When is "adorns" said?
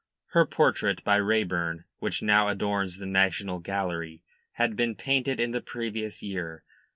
2.47-2.97